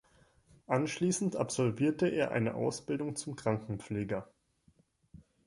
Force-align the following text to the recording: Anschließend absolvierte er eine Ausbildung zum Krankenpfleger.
Anschließend 0.65 1.35
absolvierte 1.35 2.07
er 2.07 2.31
eine 2.31 2.55
Ausbildung 2.55 3.15
zum 3.15 3.35
Krankenpfleger. 3.35 4.27